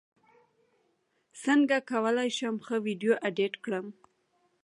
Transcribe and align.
څنګه 1.43 1.77
کولی 1.91 2.29
شم 2.37 2.55
ښه 2.65 2.75
ویډیو 2.85 3.13
ایډیټ 3.25 3.53
کړم 3.63 3.87